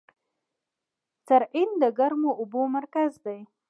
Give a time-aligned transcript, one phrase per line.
[1.27, 3.39] سرعین د ګرمو اوبو مرکز دی.